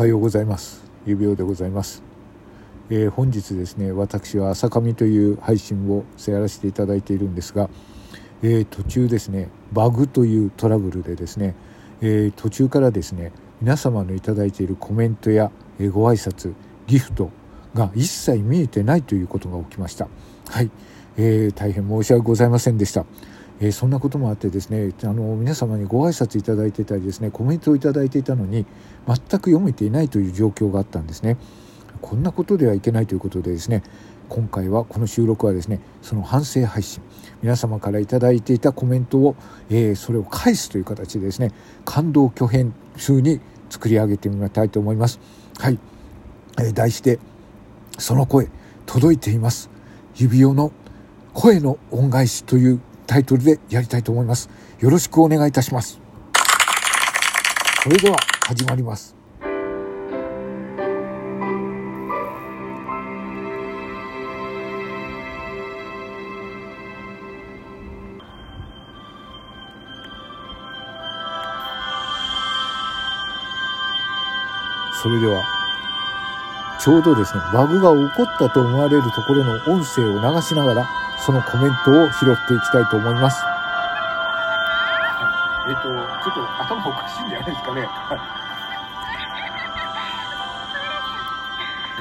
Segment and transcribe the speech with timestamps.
[0.00, 0.82] おはようございます。
[1.04, 2.02] 指輪でございます、
[2.88, 7.68] えー、本日ですね私は朝上という配信をやらせていただいているんですが、
[8.42, 11.54] えー、途中ですねバグというトラブルでですね、
[12.00, 16.54] えー、途中からですね皆様の頂いているコメントや、えご挨拶
[16.86, 17.30] ギフト
[17.74, 20.08] が一切見えてないということが起きました。
[20.48, 20.70] はい、
[21.18, 23.04] えー、大変申し訳ございませんでした。
[23.60, 28.66] えー、そんなこともあってですねあの皆様にご挨拶いただいてたりですねコメントをいただいていたのに
[29.06, 31.36] 全く読めていないという状況があったんですね。
[32.00, 33.82] こんなことではいけないということでですね
[34.30, 37.02] 今回はこの収録はですねその反省配信
[37.42, 39.36] 皆様から頂いていたコメントを、
[39.68, 41.52] えー、それを返すという形でですね
[41.84, 45.20] 感動巨編風に作り上げてみたいと思います。
[45.58, 45.78] はい、
[46.58, 47.18] えー、題して
[47.98, 48.48] その声
[48.86, 49.68] 届いています。
[50.16, 50.72] 指輪の
[51.34, 54.48] 声の恩返しというタイトルでやりたいと思います。
[54.78, 56.00] よろしくお願いいたします。
[57.82, 58.16] それでは
[58.46, 59.16] 始まります。
[75.02, 75.42] それでは
[76.78, 83.42] ちょうどですねバグが起こったと思われるところの音声を流しながらそのコメントを拾っていきたいと思います。
[85.68, 87.86] えっ、ー、と、ちょっと頭おかしいんじゃないですかね。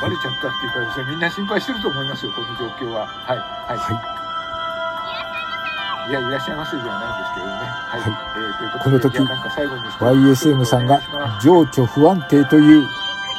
[0.00, 3.06] バレちゃったっていうかですね、みんな心配してると思いますよ、この状況は。
[3.06, 3.38] はい。
[3.38, 3.78] はい。
[3.78, 3.90] は
[6.06, 7.52] い、いや、いらっしゃいませじゃないんですけどね。
[7.52, 8.00] はい。
[8.00, 9.18] はい、えー、ということで、この時、
[9.98, 11.02] YSM さんが
[11.42, 12.88] 情緒不安定という、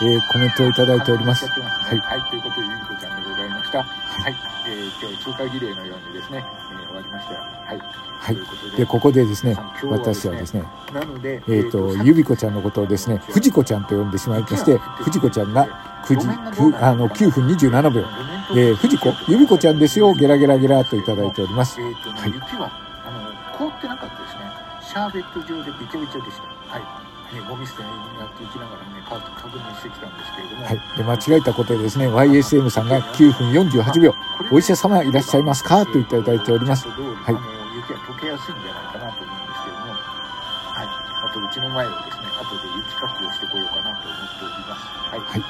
[0.03, 1.45] えー、コメントをいただいております。
[1.47, 1.97] はい。
[1.99, 3.83] はい、ということで、ゆみこちゃんでございました。
[3.83, 4.35] はい。
[4.67, 7.33] えー、今日通過儀礼のようにですね、えー、終わりました。
[7.35, 7.77] はい。
[7.77, 8.77] はい。
[8.77, 15.67] で、ここでですね、私はですね、なので、えっ、ー、と、ゆびこちゃんのことをですね、藤子ちゃんと呼んでしまいまして、藤子ちゃんが
[16.05, 18.01] 9時、9, あの9分27秒、
[18.55, 21.79] えー、藤子、ゆびこちゃんですよ、ゲラゲラゲラといただいております。
[21.79, 22.71] えっ、ー、と、はい、雪は、
[23.05, 24.41] あの、凍ってなかったですね。
[24.81, 26.43] シャーベット状でびちょびちょでした。
[26.73, 27.10] はい。
[27.33, 30.65] ね、ゴミ捨てにやっていきながらね、確認してきたんですけれども。
[30.65, 30.81] はい。
[30.97, 34.13] で、間違えたことでですね、YSM さんが9分48秒、
[34.51, 35.85] お医者様いらっしゃいますか？
[35.85, 36.87] といただいております。
[36.89, 37.35] はい。
[37.75, 40.87] 雪が溶けやすいんじゃないかなと思うんですけれども、はい。
[40.87, 44.87] あと、うちの前をですね、後で雪かきをしてこようかなと思っております。
[45.11, 45.19] はい。
[45.19, 45.43] はい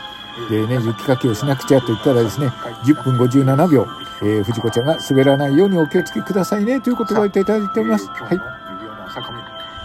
[0.50, 2.48] でね、雪かきをしなくちゃと言ったらですね、
[2.86, 3.86] 10分57秒、
[4.22, 8.08] えー、藤子ちゃんが滑らないようにお気をつけくださいねということを言っていただいております。
[8.08, 8.40] はい。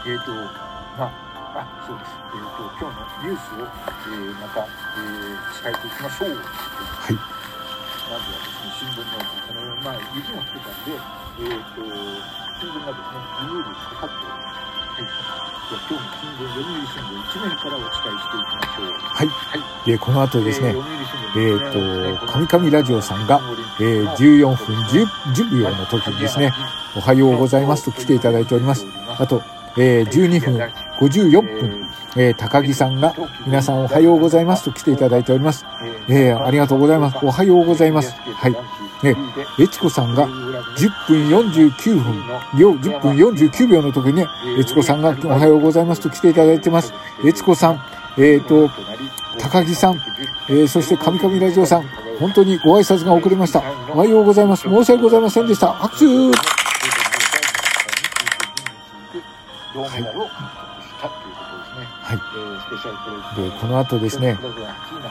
[0.07, 0.66] えっ、ー、と、
[1.87, 6.35] そうです、えーと、今日のニュースを、えー、また、えー、伝えていきましょう。
[6.35, 7.15] はい。
[7.15, 11.87] まずはですね、新聞の、この、まあ、雪も降ってたんで、えっ、ー、と、
[12.59, 14.27] 新聞がですね、ビニールかかって。
[14.27, 15.07] はい。
[15.07, 18.91] では今日の新聞、読売新聞一面からお伝えしていきましょう。
[18.91, 19.29] はい。
[19.29, 23.41] はい、で、この後ですね、えっ、ー、と、カミカミラジオさんが、
[23.79, 26.53] えー、14分 10, 10秒の時にですね、
[26.97, 28.85] おはようございますと来ていただいております。
[29.07, 29.41] あと、
[29.79, 30.57] えー、12分
[30.99, 33.15] 54分、えー、高木さんが、
[33.47, 35.67] 皆さんおはようございますと来ていただいております。
[36.09, 37.19] えー、ありがとうございます。
[37.23, 38.15] おはようございます。
[38.15, 38.53] はい。
[39.03, 39.15] ね、
[39.59, 42.23] えちこさんが10分49分、
[42.55, 44.27] 10分49秒の時にね、
[44.59, 46.95] えちこさんがおはようございますと来ていただいてます。
[47.25, 47.81] えちこさん、
[48.17, 48.71] えっ、ー、と、
[49.39, 50.01] 高木さん、
[50.49, 51.83] えー、そして神々ラジオさん、
[52.19, 53.63] 本当にご挨拶が遅れました。
[53.93, 54.63] おはようございます。
[54.63, 55.73] 申し訳ございませんでした。
[55.73, 56.56] 拍手
[59.77, 60.33] 銅メダルを獲
[60.73, 61.87] 得したということですね。
[62.01, 62.19] はい。
[63.37, 63.53] えー。
[63.53, 64.39] で、この後ですね、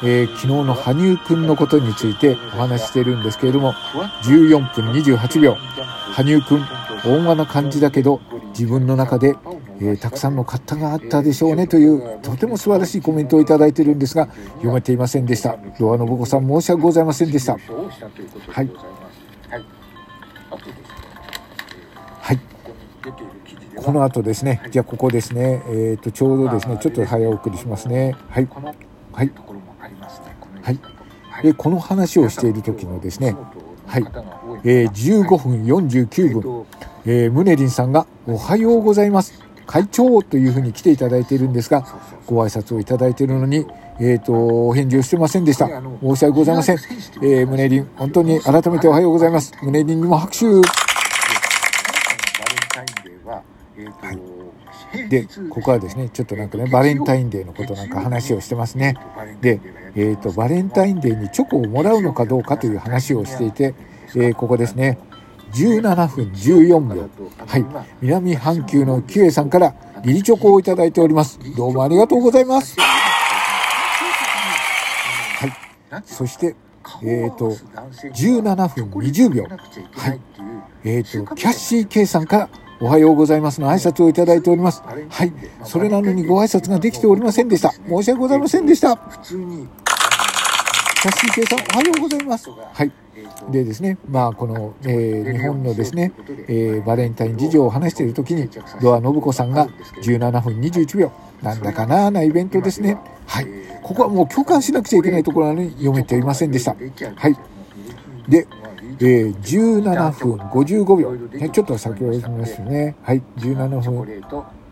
[0.04, 3.74] えー、昨日の羽生くんのことについてお話ししてるんですけれども、
[4.24, 6.66] 14分28秒、羽生くん、
[7.06, 8.20] 温和な感じだけど、
[8.58, 9.36] 自分の中で、
[9.80, 15.58] えー、たくさんの方があったでしょうねという、とても素晴らしいコメントをいただいてるんですが、読めていませんでした。
[15.80, 17.54] ドアのぼこさん申し訳ございませんでした。
[17.54, 17.62] はい。
[18.48, 18.70] はい。
[23.86, 28.16] この後ですね、じゃあここですね、えっ、ー、と、ちょうどですね、ちょっと早送りしますね。
[28.30, 28.48] はい。
[29.14, 29.32] はい。
[30.64, 30.80] はい。
[31.44, 33.36] で、この話をしている時のですね、
[33.86, 34.06] はい。
[34.64, 36.66] えー、15分49分、
[37.06, 39.40] えー、ムネリンさんが、おはようございます。
[39.68, 41.86] 会長というふうに来ていただいているんですが、
[42.26, 43.68] ご挨拶をいただいているのに、
[44.00, 44.34] えっ、ー、と、
[44.68, 45.68] お返事をしてませんでした。
[45.68, 46.78] 申し訳ございません。
[47.22, 49.54] えー、ムネリン、本当に改めておはようございます。
[49.62, 50.46] ムネリンにも拍手。
[53.78, 54.14] は
[54.98, 58.96] い、でここはですねちょっとなんかねバレンタインデーのことなんか話をしてますね。
[59.42, 59.60] で、
[59.96, 63.76] えーと、バレンタインデーにチョコをもらうのかどうかという話をしていて、
[64.16, 64.98] えー、ここですね。
[65.54, 67.10] 17分14秒
[67.46, 67.66] はい。
[68.02, 71.40] 南半球のキュエさんからギリチョコをいただいております。
[71.56, 72.78] どうもありがとうございます。
[76.06, 76.56] そして
[77.04, 80.20] えーと17分20秒はい。
[80.84, 82.50] えーとキャッシー K さんから
[82.82, 84.84] おはようございますの挨拶をいただいております。
[84.84, 85.34] はい。
[85.64, 87.72] それなのにご挨拶ができておりませんでした。
[87.72, 88.96] 申し訳ございませんでした。
[88.96, 89.68] 普通に。
[91.02, 92.50] キャッシー K さんおはようございます。
[92.50, 92.92] はい。
[93.50, 96.12] でですね、まあ、この、えー日本のですね、
[96.48, 98.50] えーバレンタイン事情を話している時に、
[98.82, 99.68] ドア信子さんが
[100.02, 101.12] 17分21秒、
[101.42, 102.98] なんだかなーなイベントですね。
[103.26, 103.48] はい。
[103.84, 106.76] ここはもう共感しなくちゃいけないところなのに読めていませんでした。
[107.16, 107.38] はい。
[108.28, 108.48] で、
[109.00, 111.12] えー17分55秒。
[111.12, 112.96] ね、ちょっと先ほど読みますね。
[113.02, 113.22] はい。
[113.38, 113.98] 17分、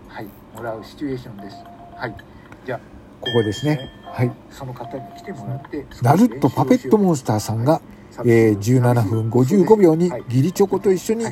[0.07, 1.57] はいもらうシチュエーションです
[1.97, 2.15] はい
[2.65, 2.79] じゃあ
[3.21, 3.89] ここですね。
[4.03, 4.31] はい。
[4.51, 7.81] その方に来てもらってナルットパペットモンスターさんが、
[8.25, 11.25] えー17分55秒にギリチョコと一緒に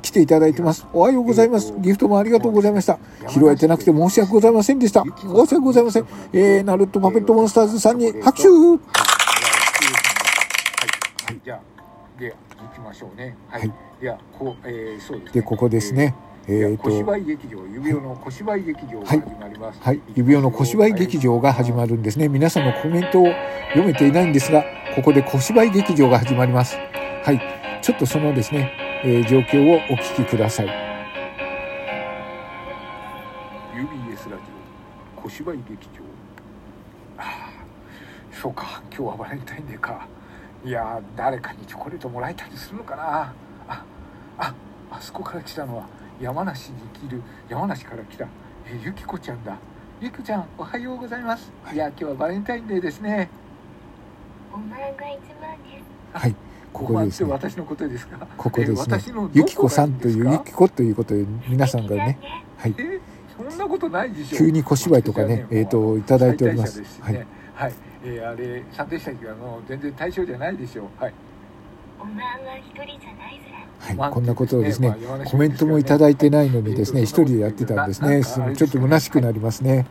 [0.00, 0.86] 来ていただいてます。
[0.92, 1.74] おはようございます。
[1.80, 2.98] ギフトもありがとうございました。
[3.28, 5.02] 拾えてなくて申し訳ございませんでした。
[5.02, 6.06] 申し訳ございません。
[6.32, 8.78] えー、ナルットパペットモンスターズさんに拍手は
[11.32, 11.60] い、じゃあ、
[12.18, 13.36] で、行きましょうね。
[13.48, 13.60] はい。
[13.62, 13.72] はい
[14.02, 15.30] では、こう、えー、そうですね。
[15.32, 16.12] で、ここですね。
[16.48, 16.54] えー。
[16.70, 19.80] えー小芝と、居劇場、指輪の小芝居劇場が始まります。
[19.80, 22.28] はい、指輪の小芝居劇場が始まるんですね。
[22.28, 23.26] 皆さんのコメントを
[23.68, 24.64] 読めていないんですが、
[24.96, 26.76] ここで小芝居劇場が始まります。
[27.22, 27.40] はい、
[27.80, 28.72] ちょっとそのですね、
[29.04, 30.66] えー状況をお聞きください。
[30.66, 30.72] UBS
[34.30, 34.42] ラジ
[35.16, 36.02] オ小芝居劇場
[37.18, 37.50] ああ
[38.32, 40.08] そうか今日はバレンタインデーか
[40.64, 43.02] いやー誰かにチョコレートもらえたりするのかな。
[43.68, 43.84] あ
[44.38, 44.54] あ
[44.90, 45.86] あそこから来たのは
[46.20, 48.24] 山梨に生きる山梨から来た
[48.66, 49.56] えゆきこちゃんだ。
[50.00, 51.50] ゆきこちゃんおはようございます。
[51.72, 51.76] い。
[51.76, 53.28] や今日はバレンタインデーですね。
[54.52, 56.18] お前が一番です。
[56.18, 56.36] はい、
[56.72, 58.26] ここでですね、私のことですか？
[58.36, 58.78] ここですね。
[58.78, 62.18] え私のゆきこさんという、ゆきこということで、皆さんがね、
[62.58, 63.00] はい、え
[63.36, 66.82] そんなことないでしょ急に小芝居とかね、えっ、と、いただいております。
[67.00, 67.72] はい、はい、はい、
[68.04, 71.02] えー、あれ、三でしたっけ、あの、全然対象じゃないでしょう。
[71.02, 71.14] はい。
[72.00, 73.52] お前は一人じゃないぜ。
[73.78, 78.22] はい、こんなことをですね、コメントもいただいてないのにですね、一人でやってたんですね。
[78.22, 79.86] すちょっと虚しくなりますね。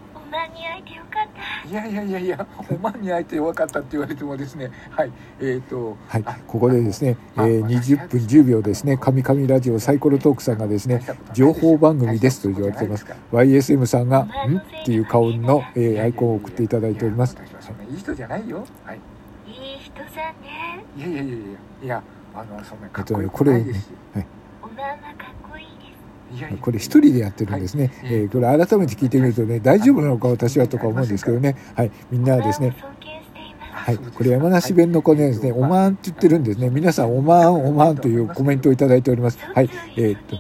[1.72, 11.02] いやいやいやいや、お前に会えてよかったって言われてもですね、はい、えっ、と、はいあ、ここでですね、えー20分10秒ですね、神々ラジオサイコロトークさんがですね、
[11.34, 13.06] 情報番組ですと言われています。
[13.32, 14.58] YSM さんが、ん？
[14.58, 17.38] っていう顔の、えーアイコンを送っていただいております。
[17.38, 18.66] 私はそんないい人じゃないよ。
[18.86, 19.00] はい。
[19.48, 20.84] いい人さね。
[20.98, 21.46] いやいやいやいや、
[21.84, 22.04] いや、
[22.36, 23.88] あの、そんなかっこいいえっとこれないですし。
[24.62, 25.16] お前はかっこいいです。
[25.16, 25.31] いやいや
[26.62, 27.92] これ一人でやってるんですね。
[28.04, 31.56] はいえーこれ改めて聞いてみるとね、大丈夫なのか私はとか思うんですけどね。
[31.76, 32.76] はい、みんなはですね。
[33.74, 36.70] はい、これ山梨弁の子ねですね、おまんって言ってるんですね。
[36.70, 39.40] 皆さん、おまん、おまんというコメントをいただいております。
[39.40, 40.38] はい、えーっと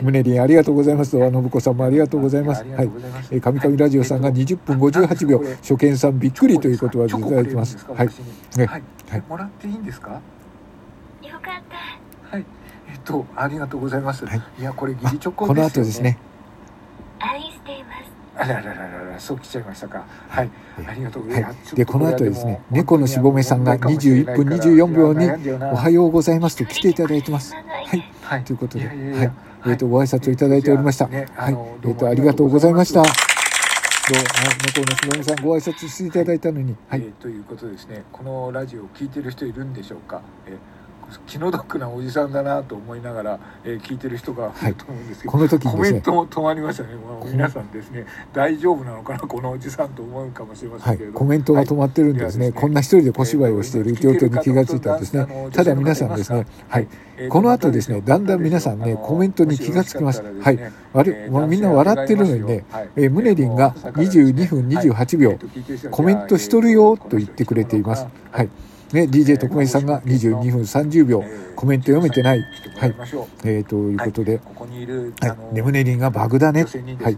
[0.00, 1.12] ムネリンありがとうございます。
[1.16, 2.64] ドア信子さんもありがとうございます。
[2.64, 2.90] はい。
[3.30, 7.76] えー、神々ラジオさんが20分58秒、初見さんびっくりという言葉でいただいてます。
[7.86, 8.08] はい。
[8.56, 10.10] ねはい、はいもらっていいんですか？
[10.12, 10.18] よ
[11.34, 12.36] かった。
[12.36, 12.44] はい
[13.02, 16.18] とありがとうございます、はいい、やこれギあリチョコこのですよね後ですね。
[17.20, 18.12] 愛しています。
[18.34, 20.50] あらららららそう来ちゃいましたかはい
[20.88, 21.76] ありがとうございます、はい。
[21.76, 25.30] で、この後ですね、猫のしぼめさんが21分24秒に、
[25.70, 27.54] おはようございますと来ていただいてます。
[27.54, 27.60] は
[27.94, 28.12] い。
[28.22, 29.32] はいということで、いやいやいやはい。
[29.68, 31.06] えっ、と、ご挨拶をいただいておりました。
[31.06, 31.14] はい。
[31.14, 31.26] えっ、
[31.82, 33.02] どうもと、ありがとうございました。
[33.02, 34.26] どうはい
[34.66, 37.00] 猫のしぼめさんご挨拶していただいたのに、はい。
[37.00, 40.81] えーということですねこのラジオを聞いてる人いるんでしょうか、えー
[41.26, 48.06] 気の毒なおじさんだなと思いながら、えー聞いてる人がいると思うんですけど、この時にコですね、メントも止まりましたね、もう皆さんですね。
[48.32, 49.18] 大丈夫なのかな？
[49.26, 52.46] このおじさんと思うかもしれませはいんけれど、コメントが止まってるんですね。
[52.46, 52.54] はい。
[52.54, 55.26] こんな一人で小芝居をしているということに気がついたんですね。
[55.52, 56.88] ただ皆さんですね、はい。
[57.28, 60.22] この後ですねだんだん皆さんねコメントに気がつきます。
[60.22, 60.58] はい。
[60.94, 62.64] あれもうみんな笑ってるのにね
[62.96, 65.38] えームネリンが22分28秒
[65.90, 68.06] コメントしとるよと言ってくれています。
[68.30, 68.48] はい。
[68.94, 71.24] ね、DJ 特命さんが22分30秒、
[71.56, 72.40] コメント読めてない。
[72.78, 72.94] はい。
[73.44, 75.36] えー、ということで、ここにいる、はい。
[75.52, 76.68] ネムネリンがバグだね女。
[76.68, 77.16] 性にではい。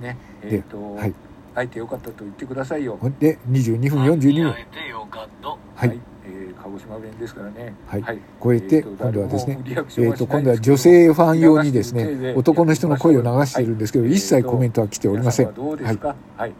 [1.54, 2.99] 会えてよかったと言ってくださいよ。
[3.21, 4.50] で、22分42秒。
[4.52, 5.49] 会えてよかった。
[5.49, 6.00] はい。
[6.26, 7.75] えー鹿児島弁ですからね。
[7.87, 15.47] はい超えて、今度はですね、え誰もリアクションー、はしないと、今度は女性ファン用にですね、男の人の声を流しているんですけど、一切コメントは来ておりません。
[15.49, 16.16] はどうですか？
[16.38, 16.52] はい。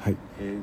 [0.00, 0.16] はい。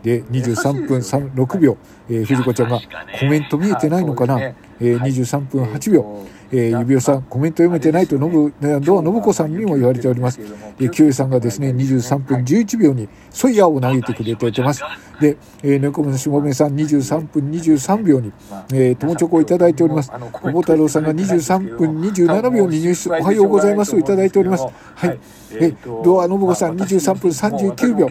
[0.04, 1.78] で、23分3 6秒、
[2.10, 2.80] えー、藤子ちゃんが、
[3.20, 4.56] コメント見えてないのかな、ね。
[4.80, 6.26] えー、23分8秒。
[6.54, 10.40] えー、指輪さん、コメント読めてないと、のぶ、ドア信子さんにも言われております。
[10.80, 14.84] えー、キュウさんがですね、23分11秒にソイヤを投げてくれてます。
[15.20, 18.32] で、えー、猫のしもめさん23分23秒に、
[18.72, 20.12] えー、友チョコをいただいております。
[20.12, 24.66] 久保太郎さんが23分27秒に入室、おはようございますをいただいております。
[24.96, 25.20] はい。
[25.56, 28.08] えー、ドア信子さん23分39秒。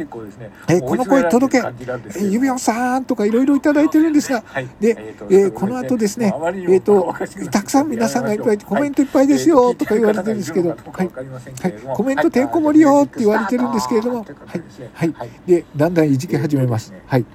[0.68, 4.42] えー、この声届け、えー、指輪さんとかいろいろいただいてるんですが、
[4.80, 7.14] で、えー、この後ですね、えっ、ー、と、
[7.50, 16.92] たくさん皆さんがいっぱいコメントいっぱいですよとか言われてるんですけど、はい、はい、コメントてんこ盛りよって言われてるんですけれども、はい、はい、で、だんだんいじけ始めます。
[17.06, 17.26] はい、い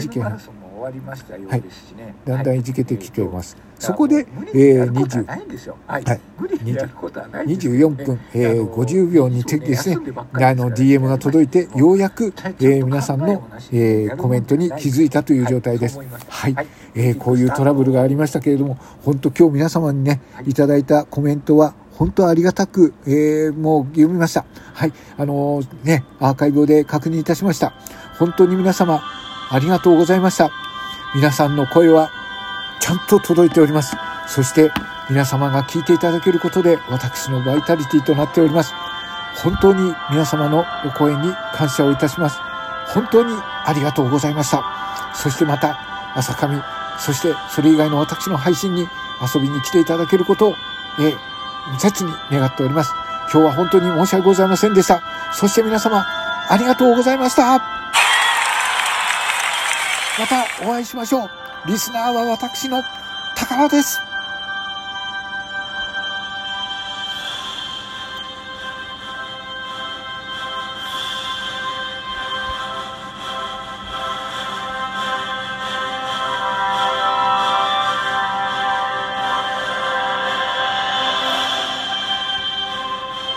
[0.00, 5.36] じけ始めわりましたようですしね、はい、だんだんいじけてきています、そこで、えー、20は
[6.00, 6.04] い、
[7.46, 15.98] 24分、えー、50秒にですねあの DM が届いてようやく、えー、皆さんの、えー、コメントに気づいたという状態です。
[16.28, 16.56] はい、
[16.94, 24.44] えー、こういうトラブルがありましたけれども本当今日皆様にねいただいたコメントは本当ありがたく、えー、もう読みました。
[24.74, 24.92] はい。
[25.16, 27.72] あのー、ね、アーカイブで確認いたしました。
[28.18, 29.00] 本当に皆様、
[29.50, 30.63] ありがとうございました。
[31.14, 32.10] 皆さんの声は
[32.80, 33.96] ちゃんと届いております。
[34.26, 34.72] そして
[35.08, 38.74] 皆様が聞いていただけることで私のバイタリティとなっております。
[39.36, 42.38] 本当に皆様のお声に感謝をいたします。
[42.86, 43.32] 本当に
[43.64, 44.64] ありがとうございました。
[45.14, 45.78] そしてまた、
[46.14, 46.62] 朝上、
[46.98, 48.88] そしてそれ以外の私の配信に
[49.34, 50.54] 遊びに来ていただけることを、
[50.98, 52.92] えー、切に願っております。
[53.32, 55.02] 今日は本当に申し訳ございませんでした。
[55.32, 56.04] そして皆様、
[56.48, 57.73] ありがとうございました。
[60.18, 61.30] またお会いしましょう。
[61.66, 62.82] リスナーは私の
[63.34, 63.98] 宝です。